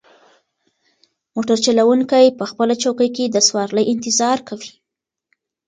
موټر 1.35 1.57
چلونکی 1.65 2.25
په 2.37 2.43
خپله 2.49 2.73
چوکۍ 2.83 3.09
کې 3.15 3.25
د 3.29 3.37
سوارلۍ 3.47 3.85
انتظار 3.93 4.37
کوي. 4.47 4.71